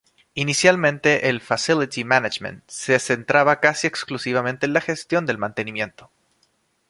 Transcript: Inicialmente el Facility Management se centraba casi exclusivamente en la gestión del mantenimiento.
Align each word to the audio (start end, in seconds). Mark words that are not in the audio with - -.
Inicialmente 0.33 1.29
el 1.29 1.41
Facility 1.41 2.03
Management 2.05 2.63
se 2.67 2.97
centraba 2.97 3.59
casi 3.59 3.85
exclusivamente 3.85 4.65
en 4.65 4.73
la 4.73 4.81
gestión 4.81 5.27
del 5.27 5.37
mantenimiento. 5.37 6.09